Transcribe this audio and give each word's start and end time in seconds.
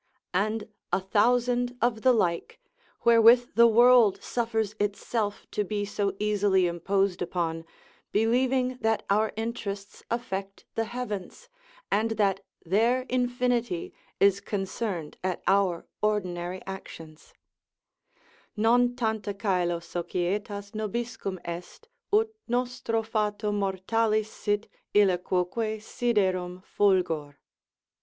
]and 0.33 0.67
a 0.91 0.99
thousand 0.99 1.77
of 1.79 2.01
the 2.01 2.11
like, 2.11 2.59
wherewith 3.03 3.49
the 3.53 3.67
world 3.67 4.19
suffers 4.19 4.73
itself 4.79 5.45
to 5.51 5.63
be 5.63 5.85
so 5.85 6.15
easily 6.17 6.65
imposed 6.65 7.21
upon, 7.21 7.63
believing 8.11 8.79
that 8.81 9.05
our 9.11 9.31
interests 9.35 10.01
affect 10.09 10.65
the 10.73 10.85
heavens, 10.85 11.49
and 11.91 12.11
that 12.17 12.43
their 12.65 13.03
infinity 13.09 13.93
is 14.19 14.41
concerned 14.41 15.19
at 15.23 15.43
our 15.45 15.85
ordinary 16.01 16.63
actions: 16.65 17.35
"Non 18.57 18.95
tanta 18.95 19.35
caelo 19.35 19.79
societas 19.83 20.71
nobiscum 20.71 21.37
est, 21.47 21.87
ut 22.11 22.33
nostro 22.47 23.03
fato 23.03 23.51
mortalis 23.51 24.31
sit 24.31 24.67
ille 24.95 25.19
quoque 25.19 25.77
siderum 25.79 26.63
fulgor." 26.63 27.35